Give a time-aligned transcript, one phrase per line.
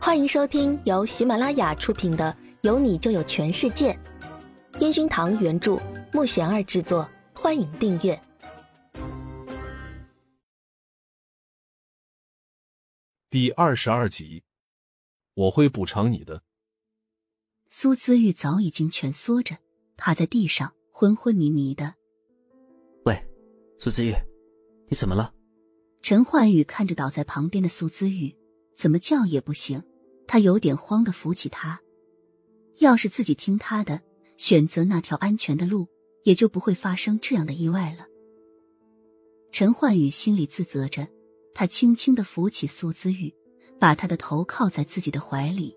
[0.00, 3.92] 欢迎收听由喜马拉雅出品的《有你就有全世界》，
[4.80, 5.76] 烟熏堂原著，
[6.12, 7.06] 木贤儿制作。
[7.34, 8.20] 欢迎订阅
[13.28, 14.44] 第二十二集。
[15.34, 16.42] 我会补偿你的。
[17.68, 19.58] 苏姿玉早已经蜷缩着，
[19.96, 21.94] 趴在地上，昏昏迷迷的。
[23.04, 23.20] 喂，
[23.78, 24.14] 苏姿玉，
[24.88, 25.34] 你怎么了？
[26.02, 28.34] 陈焕宇看着倒在旁边的苏姿玉，
[28.78, 29.82] 怎么叫也不行。
[30.26, 31.80] 他有点慌的扶起她。
[32.78, 34.00] 要是自己听他的，
[34.36, 35.88] 选择那条安全的路，
[36.22, 38.06] 也就不会发生这样的意外了。
[39.50, 41.08] 陈焕宇心里自责着，
[41.52, 43.34] 他轻轻的扶起苏姿玉。
[43.80, 45.72] 把他的头靠在自己的怀里。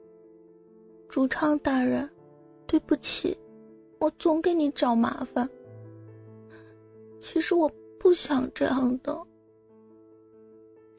[1.08, 2.10] 主唱大人，
[2.66, 3.38] 对不起，
[4.00, 5.48] 我总给你找麻烦。
[7.20, 9.16] 其实我不想这样的。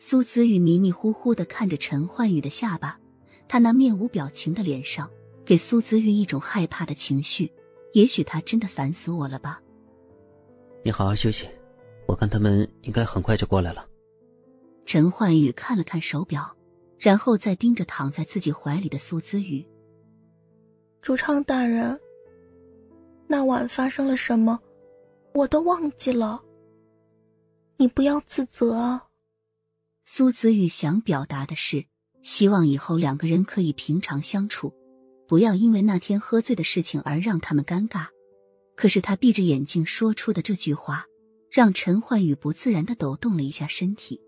[0.05, 2.99] 苏子玉迷迷糊糊的看着陈焕宇的下巴，
[3.47, 5.09] 他那面无表情的脸上
[5.45, 7.53] 给苏子玉一种害怕的情绪。
[7.93, 9.63] 也许他真的烦死我了吧？
[10.83, 11.47] 你好好休息，
[12.07, 13.87] 我看他们应该很快就过来了。
[14.85, 16.57] 陈焕宇看了看手表。
[16.99, 19.67] 然后再盯着躺在自己怀里的苏子雨。
[21.01, 21.99] 主唱大人，
[23.27, 24.61] 那晚发生了什么，
[25.33, 26.43] 我都忘记了。
[27.77, 29.09] 你不要自责啊。
[30.05, 31.87] 苏子玉想表达的是，
[32.23, 34.73] 希望以后两个人可以平常相处，
[35.29, 38.07] 不要因为那天喝醉的事情而让他们尴尬。
[38.75, 41.07] 可是他闭着眼睛说出的这句话，
[41.51, 44.21] 让陈焕宇不自然的抖动了一下身体。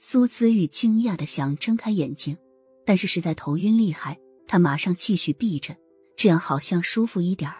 [0.00, 2.36] 苏子玉惊讶的想睁开眼睛，
[2.84, 5.76] 但是实在头晕厉害，他马上继续闭着，
[6.16, 7.58] 这样好像舒服一点儿。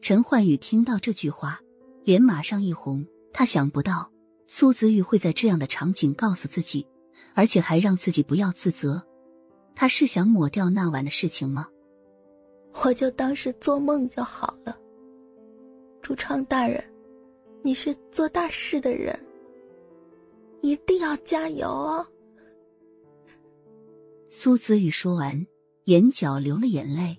[0.00, 1.60] 陈焕宇听到这句话，
[2.04, 4.11] 脸马上一红，他想不到
[4.46, 6.86] 苏子玉会在这样的场景告诉自己，
[7.34, 9.02] 而且还让自己不要自责。
[9.74, 11.68] 他是想抹掉那晚的事情吗？
[12.84, 14.76] 我就当是做梦就好了。
[16.00, 16.82] 主唱大人，
[17.62, 19.18] 你是做大事的人。
[20.60, 22.06] 一定要加油哦！
[24.30, 25.46] 苏子玉说完，
[25.86, 27.18] 眼角流了眼泪，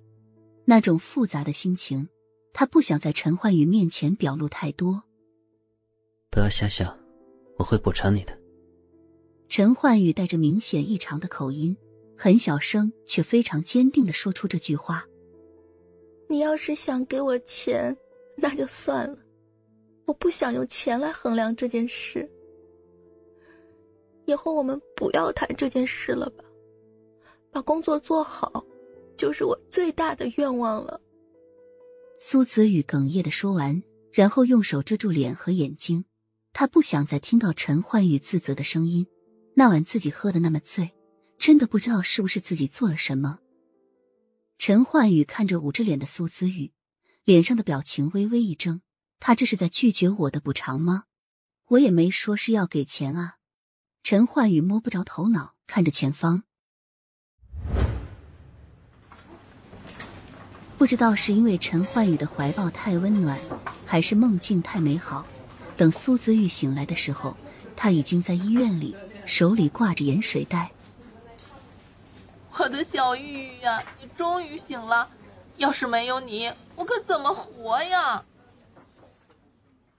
[0.66, 2.08] 那种复杂的心情，
[2.54, 5.04] 他不想在陈焕宇面前表露太多。
[6.32, 6.98] 不要瞎想，
[7.58, 8.38] 我会补偿你的。
[9.48, 11.76] 陈焕宇带着明显异常的口音，
[12.18, 15.06] 很小声却非常坚定的说出这句话
[16.28, 17.96] ：“你要是想给我钱，
[18.36, 19.18] 那就算了，
[20.06, 22.28] 我不想用钱来衡量这件事。”
[24.26, 26.44] 以后我们不要谈这件事了吧，
[27.52, 28.66] 把工作做好，
[29.16, 31.00] 就是我最大的愿望了。
[32.20, 36.06] 苏子宇哽咽的说完，然后用手遮住脸和眼睛，
[36.54, 39.08] 他不想再听到陈焕宇自责的声音。
[39.56, 40.94] 那晚自己喝的那么醉，
[41.38, 43.40] 真的不知道是不是自己做了什么。
[44.58, 46.72] 陈焕宇看着捂着脸的苏子宇，
[47.24, 48.82] 脸上的表情微微一怔，
[49.20, 51.04] 他这是在拒绝我的补偿吗？
[51.70, 53.36] 我也没说是要给钱啊。
[54.02, 56.44] 陈焕宇摸不着头脑，看着前方，
[60.78, 63.40] 不知道是因为陈焕宇的怀抱太温暖，
[63.86, 65.26] 还是梦境太美好。
[65.84, 67.36] 等苏子玉醒来的时候，
[67.76, 68.96] 他已经在医院里，
[69.26, 70.72] 手里挂着盐水袋。
[72.54, 75.10] 我的小玉玉呀，你终于醒了！
[75.58, 78.24] 要是没有你，我可怎么活呀？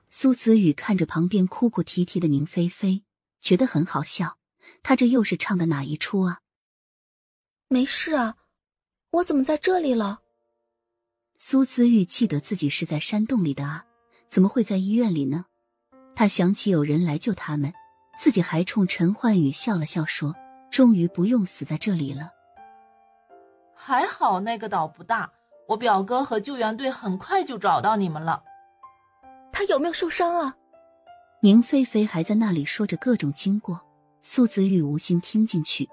[0.09, 3.03] 苏子玉看着旁边哭哭啼啼的宁菲菲。
[3.43, 4.39] 觉得很好笑，
[4.83, 6.41] 他这又是唱的哪一出啊？
[7.69, 8.37] 没事啊，
[9.11, 10.21] 我怎么在这里了？
[11.39, 13.85] 苏子玉记得自己是在山洞里的啊，
[14.31, 15.45] 怎么会在医院里呢？
[16.17, 17.73] 他想起有人来救他们，
[18.19, 20.35] 自己还冲陈焕宇笑了笑，说
[20.71, 22.31] ：“终于不用死在这里了。”
[23.75, 25.31] 还好那个岛不大，
[25.69, 28.43] 我表哥和救援队很快就找到你们了。
[29.53, 30.57] 他有没有受伤啊？
[31.41, 33.81] 宁菲菲还在那里说着各种经过，
[34.23, 35.89] 苏子玉无心听进去，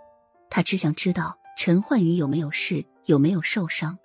[0.49, 3.97] 他只想知道陈焕宇有没有事，有没有受伤。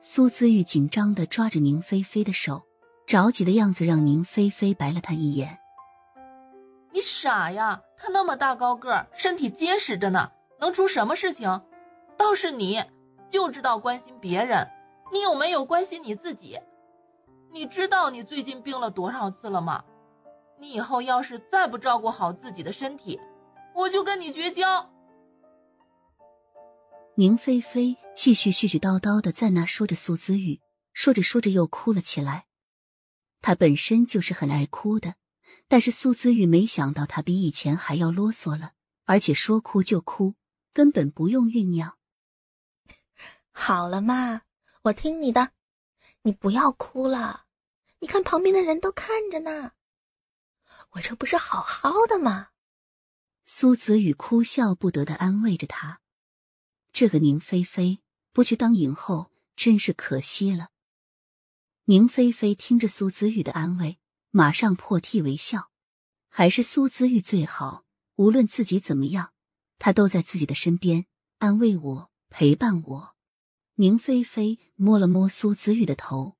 [0.00, 2.64] 苏子玉紧张的抓着宁菲菲的手，
[3.08, 5.58] 着急的样子让宁菲菲白了他一眼
[6.92, 11.62] ：“你傻呀，他那么大高个，身体结实着呢，能出什么事情？
[12.18, 12.84] 倒是你，
[13.30, 14.68] 就知道关心别人，
[15.10, 16.60] 你有没有关心你自己？
[17.50, 19.82] 你知道你最近病了多少次了吗？”
[20.60, 23.18] 你以后要是再不照顾好自己的身体，
[23.74, 24.90] 我就跟你绝交。
[27.14, 30.60] 宁菲菲继续絮絮叨叨的在那说着苏子玉，
[30.92, 32.47] 说着说着又哭了起来。
[33.40, 35.14] 她本身就是很爱哭的，
[35.68, 38.72] 但是苏子玉没想到她比以前还要啰嗦了，
[39.04, 40.34] 而且说哭就哭，
[40.72, 41.98] 根本不用酝酿。
[43.50, 44.42] 好了嘛，
[44.82, 45.52] 我听你的，
[46.22, 47.46] 你不要哭了。
[48.00, 49.72] 你看旁边的人都看着呢，
[50.90, 52.50] 我这不是好好的吗？
[53.44, 56.00] 苏子雨哭笑不得的安慰着他。
[56.92, 58.00] 这个宁菲菲
[58.32, 60.68] 不去当影后，真是可惜了。
[61.90, 63.98] 宁菲菲听着苏子玉的安慰，
[64.30, 65.70] 马上破涕为笑。
[66.28, 67.84] 还是苏子玉最好，
[68.16, 69.32] 无论自己怎么样，
[69.78, 71.06] 他都在自己的身边
[71.38, 73.14] 安慰我、陪伴我。
[73.76, 76.36] 宁菲菲摸了摸苏子玉的头，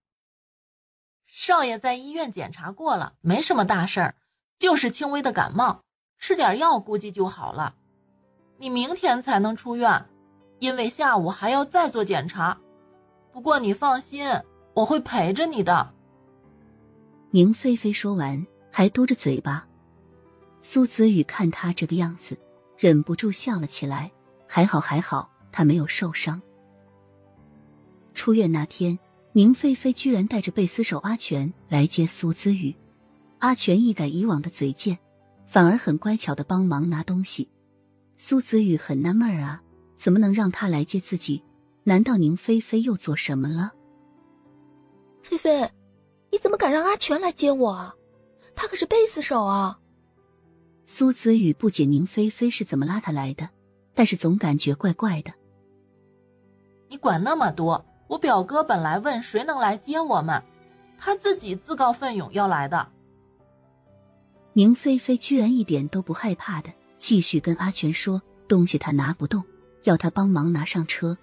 [1.24, 4.16] 少爷在医院检查过了，没什么大事儿，
[4.58, 5.82] 就是轻微的感冒，
[6.18, 7.74] 吃点药估计就好了。
[8.58, 10.10] 你明天才能出院，
[10.58, 12.60] 因为下午还要再做检查。
[13.32, 14.28] 不过你放心，
[14.78, 15.92] 我会陪着你的。
[17.32, 19.66] 宁菲菲说完，还嘟着嘴巴。
[20.62, 22.38] 苏子宇看他这个样子，
[22.76, 24.12] 忍不住笑了起来。
[24.46, 26.40] 还好，还好，他没有受伤。
[28.14, 28.96] 出院那天，
[29.32, 32.72] 宁菲菲居然带着贝斯手阿全来接苏子宇。
[33.40, 34.96] 阿全一改以往的嘴贱，
[35.44, 37.48] 反而很乖巧的帮忙拿东西。
[38.16, 39.60] 苏子宇很纳闷啊，
[39.96, 41.42] 怎么能让他来接自己？
[41.82, 43.72] 难道宁菲菲又做什么了？
[45.28, 45.70] 菲菲，
[46.30, 47.92] 你怎么敢让阿全来接我？
[48.56, 49.78] 他可是贝斯手啊！
[50.86, 53.50] 苏子宇不解宁菲菲是怎么拉他来的，
[53.94, 55.30] 但是总感觉怪怪的。
[56.88, 57.84] 你管那么多？
[58.06, 60.42] 我表哥本来问谁能来接我们，
[60.98, 62.88] 他自己自告奋勇要来的。
[64.54, 69.44] 宁菲菲居然一点都不害怕的，继续跟阿全说东西他拿不动，
[69.84, 71.18] 要他帮忙拿上车。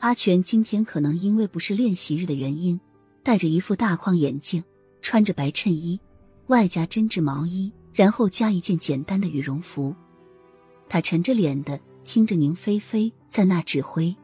[0.00, 2.78] 阿全今天可能因为不是练习日的原因，
[3.26, 4.62] 戴着一副大框眼镜，
[5.02, 5.98] 穿着白衬衣，
[6.46, 7.72] 外加针织毛衣。
[7.92, 9.92] 然后加一件简单的羽绒服，
[10.88, 14.14] 他沉着脸的听着宁菲菲在那指挥。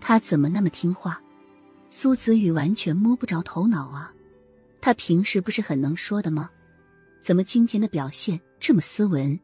[0.00, 1.20] 他怎么那么听话？
[1.90, 4.14] 苏子宇完全摸不着头脑啊！
[4.80, 6.48] 他平时不是很能说的吗？
[7.20, 9.36] 怎么今天的表现这么斯文？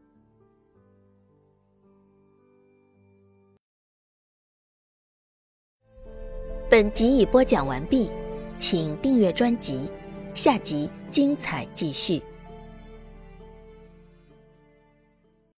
[6.71, 8.09] 本集已播讲完毕，
[8.61, 9.89] 请订阅专辑，
[10.35, 12.23] 下集精彩继续。